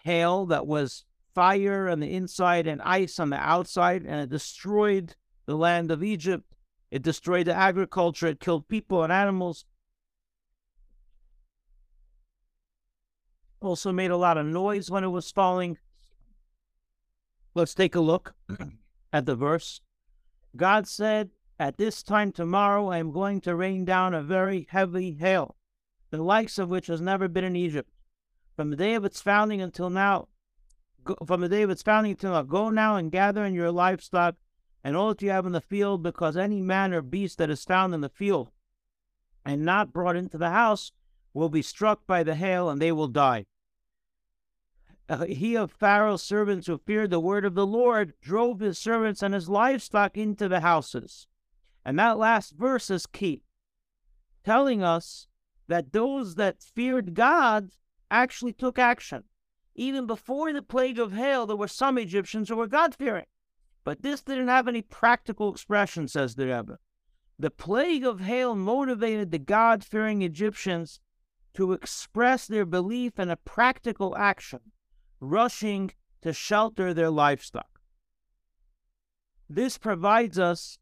hail 0.04 0.46
that 0.46 0.66
was 0.66 1.04
fire 1.34 1.88
on 1.88 2.00
the 2.00 2.12
inside 2.12 2.66
and 2.66 2.80
ice 2.82 3.18
on 3.18 3.30
the 3.30 3.36
outside, 3.36 4.04
and 4.04 4.20
it 4.20 4.30
destroyed 4.30 5.16
the 5.46 5.56
land 5.56 5.90
of 5.90 6.02
Egypt. 6.02 6.54
It 6.90 7.02
destroyed 7.02 7.46
the 7.46 7.54
agriculture. 7.54 8.28
It 8.28 8.40
killed 8.40 8.68
people 8.68 9.02
and 9.02 9.12
animals. 9.12 9.64
Also 13.60 13.92
made 13.92 14.10
a 14.10 14.16
lot 14.16 14.38
of 14.38 14.46
noise 14.46 14.90
when 14.90 15.04
it 15.04 15.08
was 15.08 15.32
falling. 15.32 15.78
Let's 17.54 17.74
take 17.74 17.94
a 17.94 18.00
look 18.00 18.34
at 19.12 19.26
the 19.26 19.34
verse. 19.34 19.80
God 20.54 20.86
said, 20.86 21.30
At 21.58 21.78
this 21.78 22.02
time 22.02 22.30
tomorrow 22.30 22.88
I 22.88 22.98
am 22.98 23.10
going 23.10 23.40
to 23.42 23.56
rain 23.56 23.84
down 23.84 24.12
a 24.12 24.22
very 24.22 24.66
heavy 24.70 25.16
hail, 25.18 25.56
the 26.10 26.22
likes 26.22 26.58
of 26.58 26.68
which 26.68 26.88
has 26.88 27.00
never 27.00 27.26
been 27.26 27.44
in 27.44 27.56
Egypt 27.56 27.93
from 28.56 28.70
the 28.70 28.76
day 28.76 28.94
of 28.94 29.04
its 29.04 29.20
founding 29.20 29.60
until 29.60 29.90
now, 29.90 30.28
go, 31.02 31.16
from 31.26 31.40
the 31.40 31.48
day 31.48 31.62
of 31.62 31.70
its 31.70 31.82
founding 31.82 32.12
until 32.12 32.32
now, 32.32 32.42
go 32.42 32.70
now 32.70 32.96
and 32.96 33.10
gather 33.10 33.44
in 33.44 33.54
your 33.54 33.70
livestock 33.70 34.36
and 34.82 34.96
all 34.96 35.08
that 35.08 35.22
you 35.22 35.30
have 35.30 35.46
in 35.46 35.52
the 35.52 35.60
field, 35.60 36.02
because 36.02 36.36
any 36.36 36.60
man 36.60 36.92
or 36.92 37.02
beast 37.02 37.38
that 37.38 37.50
is 37.50 37.64
found 37.64 37.94
in 37.94 38.00
the 38.00 38.08
field 38.08 38.50
and 39.44 39.64
not 39.64 39.92
brought 39.92 40.16
into 40.16 40.38
the 40.38 40.50
house 40.50 40.92
will 41.32 41.48
be 41.48 41.62
struck 41.62 42.06
by 42.06 42.22
the 42.22 42.34
hail, 42.34 42.68
and 42.68 42.80
they 42.80 42.92
will 42.92 43.08
die. 43.08 43.46
Uh, 45.08 45.24
he 45.24 45.56
of 45.56 45.72
Pharaoh's 45.72 46.22
servants 46.22 46.66
who 46.66 46.78
feared 46.78 47.10
the 47.10 47.20
word 47.20 47.44
of 47.44 47.54
the 47.54 47.66
Lord 47.66 48.14
drove 48.22 48.60
his 48.60 48.78
servants 48.78 49.22
and 49.22 49.34
his 49.34 49.48
livestock 49.48 50.16
into 50.16 50.48
the 50.48 50.60
houses. 50.60 51.26
And 51.84 51.98
that 51.98 52.16
last 52.16 52.52
verse 52.52 52.88
is 52.88 53.04
key, 53.04 53.42
telling 54.44 54.82
us 54.82 55.26
that 55.68 55.92
those 55.92 56.36
that 56.36 56.62
feared 56.62 57.14
God 57.14 57.70
actually 58.22 58.52
took 58.52 58.78
action. 58.78 59.24
Even 59.74 60.06
before 60.06 60.52
the 60.52 60.62
plague 60.62 60.98
of 60.98 61.12
hail, 61.12 61.46
there 61.46 61.56
were 61.56 61.68
some 61.68 61.98
Egyptians 61.98 62.48
who 62.48 62.56
were 62.56 62.66
God 62.66 62.94
fearing. 62.94 63.26
But 63.82 64.02
this 64.02 64.22
didn't 64.22 64.48
have 64.48 64.68
any 64.68 64.82
practical 64.82 65.52
expression, 65.52 66.08
says 66.08 66.34
the 66.34 66.46
Rebbe. 66.46 66.78
The 67.38 67.50
plague 67.50 68.04
of 68.04 68.20
hail 68.20 68.54
motivated 68.54 69.30
the 69.30 69.38
God 69.38 69.84
fearing 69.84 70.22
Egyptians 70.22 71.00
to 71.54 71.72
express 71.72 72.46
their 72.46 72.64
belief 72.64 73.18
in 73.18 73.30
a 73.30 73.36
practical 73.36 74.16
action, 74.16 74.60
rushing 75.20 75.90
to 76.22 76.32
shelter 76.32 76.94
their 76.94 77.10
livestock. 77.10 77.80
This 79.48 79.76
provides 79.76 80.38
us 80.38 80.78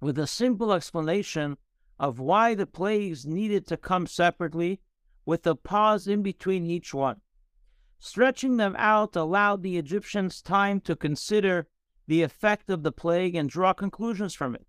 with 0.00 0.18
a 0.18 0.26
simple 0.26 0.72
explanation 0.72 1.56
of 1.98 2.18
why 2.18 2.54
the 2.54 2.66
plagues 2.66 3.26
needed 3.26 3.66
to 3.66 3.76
come 3.76 4.06
separately 4.06 4.80
with 5.24 5.46
a 5.46 5.54
pause 5.54 6.06
in 6.06 6.22
between 6.22 6.66
each 6.66 6.92
one. 6.92 7.20
Stretching 7.98 8.56
them 8.56 8.74
out 8.78 9.14
allowed 9.14 9.62
the 9.62 9.78
Egyptians 9.78 10.42
time 10.42 10.80
to 10.80 10.96
consider 10.96 11.68
the 12.06 12.22
effect 12.22 12.68
of 12.68 12.82
the 12.82 12.92
plague 12.92 13.34
and 13.34 13.48
draw 13.48 13.72
conclusions 13.72 14.34
from 14.34 14.54
it. 14.54 14.66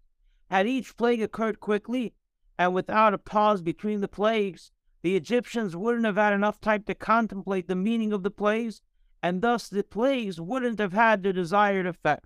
Had 0.50 0.68
each 0.68 0.96
plague 0.96 1.22
occurred 1.22 1.60
quickly 1.60 2.14
and 2.58 2.74
without 2.74 3.14
a 3.14 3.18
pause 3.18 3.62
between 3.62 4.02
the 4.02 4.08
plagues, 4.08 4.72
the 5.02 5.16
Egyptians 5.16 5.76
wouldn't 5.76 6.06
have 6.06 6.16
had 6.16 6.34
enough 6.34 6.62
time 6.62 6.84
to 6.84 6.96
contemplate 6.96 7.68
the 7.68 7.76
meaning 7.76 8.14
of 8.14 8.24
the 8.24 8.32
plagues, 8.32 8.82
and 9.22 9.42
thus 9.42 9.68
the 9.68 9.84
plagues 9.84 10.40
wouldn't 10.40 10.80
have 10.80 10.94
had 10.94 11.24
the 11.24 11.34
desired 11.34 11.88
effect. 11.88 12.26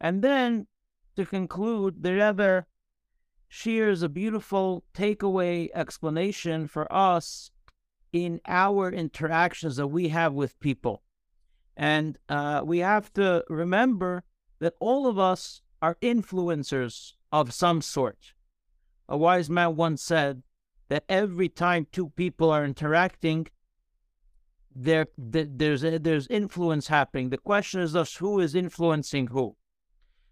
And 0.00 0.22
then, 0.22 0.66
to 1.16 1.24
conclude, 1.24 2.02
the 2.02 2.12
Rebbe 2.12 2.66
shares 3.48 4.02
a 4.02 4.08
beautiful 4.08 4.84
takeaway 4.94 5.68
explanation 5.74 6.66
for 6.66 6.90
us 6.92 7.50
in 8.12 8.40
our 8.46 8.90
interactions 8.90 9.76
that 9.76 9.88
we 9.88 10.08
have 10.08 10.32
with 10.32 10.58
people. 10.60 11.02
And 11.76 12.18
uh, 12.28 12.62
we 12.64 12.78
have 12.78 13.12
to 13.14 13.44
remember 13.48 14.24
that 14.60 14.74
all 14.80 15.06
of 15.06 15.18
us 15.18 15.62
are 15.82 15.96
influencers 16.00 17.12
of 17.30 17.52
some 17.52 17.82
sort. 17.82 18.32
A 19.08 19.16
wise 19.16 19.50
man 19.50 19.76
once 19.76 20.02
said 20.02 20.42
that 20.88 21.04
every 21.08 21.48
time 21.48 21.86
two 21.92 22.10
people 22.10 22.50
are 22.50 22.64
interacting, 22.64 23.46
there, 24.74 25.06
there's 25.16 25.82
there's 25.82 26.26
influence 26.28 26.88
happening. 26.88 27.30
The 27.30 27.38
question 27.38 27.80
is 27.80 27.92
thus 27.92 28.16
who 28.16 28.40
is 28.40 28.54
influencing 28.54 29.28
who. 29.28 29.56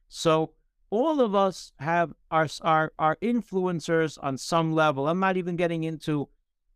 So 0.09 0.52
all 0.91 1.21
of 1.21 1.35
us 1.35 1.73
have 1.79 2.12
our 2.31 2.49
our 2.62 2.93
our 2.99 3.17
influencers 3.17 4.19
on 4.23 4.38
some 4.38 4.73
level. 4.73 5.09
I'm 5.09 5.21
not 5.21 5.37
even 5.37 5.57
getting 5.57 5.85
into 5.85 6.29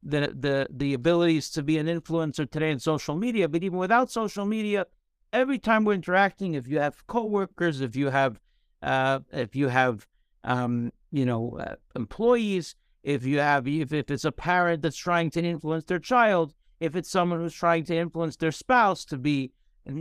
the 0.02 0.32
the 0.38 0.66
the 0.70 0.94
abilities 0.94 1.50
to 1.50 1.62
be 1.62 1.78
an 1.78 1.86
influencer 1.86 2.50
today 2.50 2.70
in 2.70 2.78
social 2.78 3.16
media, 3.16 3.48
but 3.48 3.62
even 3.62 3.78
without 3.78 4.10
social 4.10 4.44
media, 4.44 4.86
every 5.32 5.58
time 5.58 5.84
we're 5.84 5.94
interacting, 5.94 6.54
if 6.54 6.66
you 6.66 6.78
have 6.78 7.06
coworkers, 7.06 7.80
if 7.80 7.96
you 7.96 8.10
have 8.10 8.40
uh, 8.82 9.20
if 9.32 9.54
you 9.54 9.68
have 9.68 10.06
um, 10.44 10.92
you 11.10 11.24
know 11.24 11.58
uh, 11.58 11.74
employees, 11.94 12.74
if 13.02 13.24
you 13.24 13.38
have 13.40 13.66
if, 13.66 13.92
if 13.92 14.10
it's 14.10 14.24
a 14.24 14.32
parent 14.32 14.82
that's 14.82 14.96
trying 14.96 15.30
to 15.30 15.42
influence 15.42 15.84
their 15.84 15.98
child, 15.98 16.54
if 16.80 16.94
it's 16.96 17.10
someone 17.10 17.40
who's 17.40 17.54
trying 17.54 17.84
to 17.84 17.96
influence 17.96 18.36
their 18.36 18.52
spouse 18.52 19.04
to 19.06 19.18
be 19.18 19.52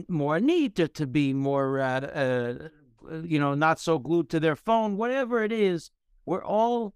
more 0.07 0.39
neat, 0.39 0.75
to, 0.75 0.87
to 0.87 1.07
be 1.07 1.33
more, 1.33 1.79
uh, 1.79 2.01
uh, 2.01 2.69
Uh, 3.09 3.21
you 3.23 3.39
know, 3.39 3.53
not 3.53 3.79
so 3.79 3.99
glued 3.99 4.29
to 4.29 4.39
their 4.39 4.55
phone, 4.55 4.97
whatever 4.97 5.43
it 5.43 5.51
is, 5.51 5.91
we're 6.25 6.43
all, 6.43 6.93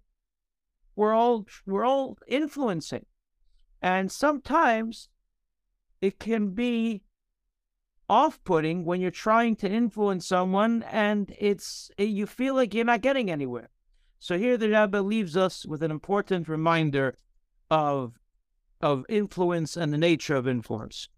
we're 0.96 1.14
all, 1.14 1.46
we're 1.66 1.84
all 1.84 2.18
influencing, 2.26 3.06
and 3.80 4.10
sometimes 4.10 5.08
it 6.00 6.18
can 6.18 6.50
be 6.50 7.02
off-putting 8.08 8.84
when 8.84 9.00
you're 9.00 9.10
trying 9.10 9.56
to 9.56 9.70
influence 9.70 10.26
someone 10.26 10.82
and 10.82 11.34
it's 11.38 11.90
eh, 11.96 12.04
you 12.04 12.26
feel 12.26 12.54
like 12.54 12.74
you're 12.74 12.84
not 12.84 13.00
getting 13.00 13.30
anywhere. 13.30 13.70
So 14.18 14.36
here 14.36 14.58
the 14.58 14.68
Rebbe 14.68 14.98
leaves 14.98 15.36
us 15.36 15.64
with 15.64 15.82
an 15.82 15.90
important 15.90 16.46
reminder 16.48 17.16
of 17.70 18.18
of 18.82 19.06
influence 19.08 19.76
and 19.76 19.92
the 19.92 19.98
nature 19.98 20.34
of 20.34 20.46
influence. 20.46 21.08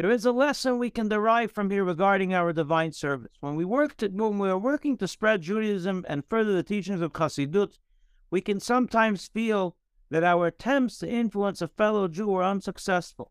There 0.00 0.10
is 0.10 0.24
a 0.24 0.32
lesson 0.32 0.78
we 0.78 0.88
can 0.88 1.08
derive 1.08 1.52
from 1.52 1.70
here 1.70 1.84
regarding 1.84 2.32
our 2.32 2.54
divine 2.54 2.92
service. 2.92 3.32
When 3.40 3.54
we 3.54 3.66
work 3.66 3.98
to, 3.98 4.08
when 4.08 4.38
we 4.38 4.48
are 4.48 4.56
working 4.56 4.96
to 4.96 5.06
spread 5.06 5.42
Judaism 5.42 6.06
and 6.08 6.24
further 6.24 6.54
the 6.54 6.62
teachings 6.62 7.02
of 7.02 7.12
Chassidut, 7.12 7.78
we 8.30 8.40
can 8.40 8.60
sometimes 8.60 9.28
feel 9.28 9.76
that 10.08 10.24
our 10.24 10.46
attempts 10.46 10.96
to 11.00 11.10
influence 11.10 11.60
a 11.60 11.68
fellow 11.68 12.08
Jew 12.08 12.32
are 12.32 12.42
unsuccessful. 12.42 13.30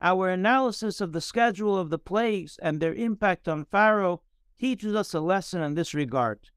Our 0.00 0.30
analysis 0.30 1.02
of 1.02 1.12
the 1.12 1.20
schedule 1.20 1.76
of 1.76 1.90
the 1.90 1.98
plagues 1.98 2.58
and 2.62 2.80
their 2.80 2.94
impact 2.94 3.46
on 3.46 3.66
Pharaoh 3.66 4.22
teaches 4.58 4.94
us 4.94 5.12
a 5.12 5.20
lesson 5.20 5.60
in 5.60 5.74
this 5.74 5.92
regard. 5.92 6.48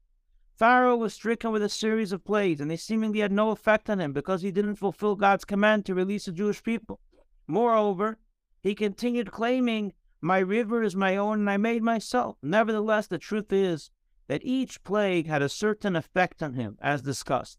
Pharaoh 0.56 0.96
was 0.96 1.12
stricken 1.12 1.52
with 1.52 1.62
a 1.62 1.68
series 1.68 2.12
of 2.12 2.24
plagues, 2.24 2.62
and 2.62 2.70
they 2.70 2.78
seemingly 2.78 3.20
had 3.20 3.30
no 3.30 3.50
effect 3.50 3.90
on 3.90 4.00
him 4.00 4.14
because 4.14 4.40
he 4.40 4.52
didn't 4.52 4.76
fulfill 4.76 5.16
God's 5.16 5.44
command 5.44 5.84
to 5.84 5.94
release 5.94 6.24
the 6.24 6.32
Jewish 6.32 6.62
people. 6.62 6.98
Moreover, 7.46 8.16
he 8.62 8.74
continued 8.74 9.32
claiming, 9.32 9.92
My 10.20 10.38
river 10.38 10.82
is 10.82 10.94
my 10.94 11.16
own 11.16 11.40
and 11.40 11.50
I 11.50 11.56
made 11.56 11.82
myself. 11.82 12.36
Nevertheless, 12.42 13.06
the 13.06 13.18
truth 13.18 13.52
is 13.52 13.90
that 14.28 14.44
each 14.44 14.84
plague 14.84 15.26
had 15.26 15.42
a 15.42 15.48
certain 15.48 15.96
effect 15.96 16.42
on 16.42 16.54
him, 16.54 16.78
as 16.80 17.02
discussed. 17.02 17.58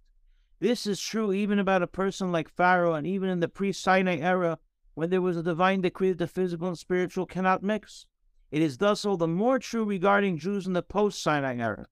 This 0.59 0.85
is 0.85 1.01
true 1.01 1.33
even 1.33 1.57
about 1.57 1.81
a 1.81 1.87
person 1.87 2.31
like 2.31 2.47
Pharaoh, 2.47 2.93
and 2.93 3.07
even 3.07 3.29
in 3.29 3.39
the 3.39 3.47
pre 3.47 3.71
Sinai 3.71 4.17
era, 4.17 4.59
when 4.93 5.09
there 5.09 5.21
was 5.21 5.37
a 5.37 5.43
divine 5.43 5.81
decree 5.81 6.09
that 6.09 6.19
the 6.19 6.27
physical 6.27 6.67
and 6.67 6.77
spiritual 6.77 7.25
cannot 7.25 7.63
mix. 7.63 8.05
It 8.51 8.61
is 8.61 8.77
thus 8.77 9.05
all 9.05 9.17
the 9.17 9.27
more 9.27 9.57
true 9.57 9.83
regarding 9.83 10.37
Jews 10.37 10.67
in 10.67 10.73
the 10.73 10.83
post 10.83 11.21
Sinai 11.21 11.57
era 11.57 11.87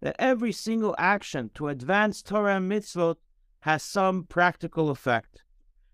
that 0.00 0.16
every 0.18 0.52
single 0.52 0.94
action 0.98 1.50
to 1.54 1.68
advance 1.68 2.22
Torah 2.22 2.56
and 2.56 2.70
mitzvot 2.70 3.16
has 3.60 3.82
some 3.82 4.24
practical 4.24 4.90
effect. 4.90 5.42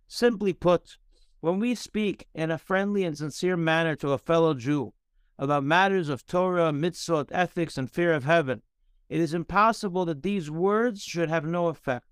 Simply 0.06 0.52
put, 0.52 0.98
when 1.44 1.60
we 1.60 1.74
speak 1.74 2.26
in 2.34 2.50
a 2.50 2.56
friendly 2.56 3.04
and 3.04 3.18
sincere 3.18 3.54
manner 3.54 3.94
to 3.94 4.12
a 4.12 4.16
fellow 4.16 4.54
Jew 4.54 4.94
about 5.38 5.62
matters 5.62 6.08
of 6.08 6.24
Torah, 6.24 6.72
mitzvot, 6.72 7.28
ethics, 7.32 7.76
and 7.76 7.90
fear 7.90 8.14
of 8.14 8.24
heaven, 8.24 8.62
it 9.10 9.20
is 9.20 9.34
impossible 9.34 10.06
that 10.06 10.22
these 10.22 10.50
words 10.50 11.02
should 11.02 11.28
have 11.28 11.44
no 11.44 11.66
effect. 11.66 12.06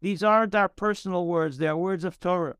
These 0.00 0.22
aren't 0.22 0.54
our 0.54 0.68
personal 0.68 1.26
words, 1.26 1.58
they 1.58 1.66
are 1.66 1.76
words 1.76 2.04
of 2.04 2.20
Torah. 2.20 2.54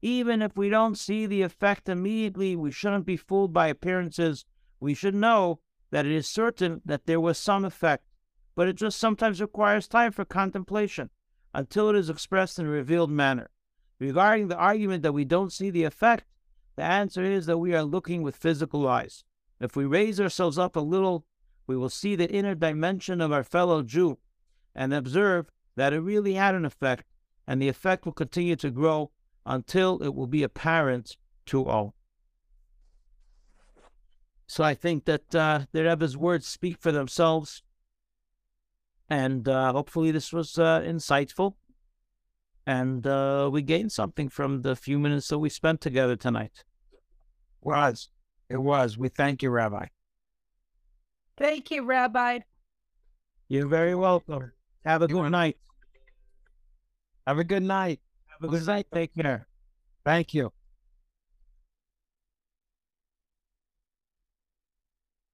Even 0.00 0.42
if 0.42 0.56
we 0.56 0.68
don't 0.68 0.98
see 0.98 1.24
the 1.24 1.42
effect 1.42 1.88
immediately, 1.88 2.56
we 2.56 2.72
shouldn't 2.72 3.06
be 3.06 3.16
fooled 3.16 3.52
by 3.52 3.68
appearances. 3.68 4.44
We 4.80 4.92
should 4.92 5.14
know 5.14 5.60
that 5.92 6.04
it 6.04 6.10
is 6.10 6.26
certain 6.26 6.82
that 6.84 7.06
there 7.06 7.20
was 7.20 7.38
some 7.38 7.64
effect, 7.64 8.08
but 8.56 8.66
it 8.66 8.74
just 8.74 8.98
sometimes 8.98 9.40
requires 9.40 9.86
time 9.86 10.10
for 10.10 10.24
contemplation 10.24 11.10
until 11.54 11.90
it 11.90 11.94
is 11.94 12.10
expressed 12.10 12.58
in 12.58 12.66
a 12.66 12.70
revealed 12.70 13.12
manner. 13.12 13.50
Regarding 14.02 14.48
the 14.48 14.56
argument 14.56 15.04
that 15.04 15.12
we 15.12 15.24
don't 15.24 15.52
see 15.52 15.70
the 15.70 15.84
effect, 15.84 16.24
the 16.74 16.82
answer 16.82 17.22
is 17.22 17.46
that 17.46 17.58
we 17.58 17.72
are 17.72 17.84
looking 17.84 18.24
with 18.24 18.34
physical 18.34 18.88
eyes. 18.88 19.22
If 19.60 19.76
we 19.76 19.84
raise 19.84 20.20
ourselves 20.20 20.58
up 20.58 20.74
a 20.74 20.80
little, 20.80 21.24
we 21.68 21.76
will 21.76 21.88
see 21.88 22.16
the 22.16 22.28
inner 22.28 22.56
dimension 22.56 23.20
of 23.20 23.30
our 23.30 23.44
fellow 23.44 23.80
Jew 23.84 24.18
and 24.74 24.92
observe 24.92 25.46
that 25.76 25.92
it 25.92 26.00
really 26.00 26.34
had 26.34 26.56
an 26.56 26.64
effect, 26.64 27.04
and 27.46 27.62
the 27.62 27.68
effect 27.68 28.04
will 28.04 28.12
continue 28.12 28.56
to 28.56 28.72
grow 28.72 29.12
until 29.46 30.02
it 30.02 30.16
will 30.16 30.26
be 30.26 30.42
apparent 30.42 31.16
to 31.46 31.64
all. 31.64 31.94
So 34.48 34.64
I 34.64 34.74
think 34.74 35.04
that 35.04 35.32
uh, 35.32 35.66
the 35.70 35.84
Rebbe's 35.84 36.16
words 36.16 36.48
speak 36.48 36.78
for 36.78 36.90
themselves. 36.90 37.62
And 39.08 39.46
uh, 39.46 39.70
hopefully 39.70 40.10
this 40.10 40.32
was 40.32 40.58
uh, 40.58 40.80
insightful. 40.80 41.54
And 42.66 43.06
uh, 43.06 43.50
we 43.52 43.62
gained 43.62 43.92
something 43.92 44.28
from 44.28 44.62
the 44.62 44.76
few 44.76 44.98
minutes 44.98 45.28
that 45.28 45.38
we 45.38 45.48
spent 45.48 45.80
together 45.80 46.16
tonight. 46.16 46.64
Was. 47.60 48.08
It 48.48 48.58
was. 48.58 48.96
We 48.96 49.08
thank 49.08 49.42
you, 49.42 49.50
Rabbi. 49.50 49.86
Thank 51.36 51.70
you, 51.70 51.84
Rabbi. 51.84 52.40
You're 53.48 53.68
very 53.68 53.94
welcome. 53.94 54.52
Have 54.84 55.02
a 55.02 55.08
good 55.08 55.30
night. 55.30 55.56
Have 57.26 57.38
a 57.38 57.44
good 57.44 57.62
night. 57.62 58.00
Have 58.28 58.48
a 58.48 58.52
good 58.52 58.66
night. 58.66 58.86
Take 58.92 59.14
care. 59.14 59.46
Thank 60.04 60.34
you. 60.34 60.52